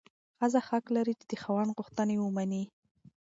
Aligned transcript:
ښځه 0.39 0.59
حق 0.67 0.85
لري 0.95 1.13
چې 1.19 1.25
د 1.31 1.33
خاوند 1.43 1.75
غوښتنې 1.77 2.15
ومني. 2.19 2.63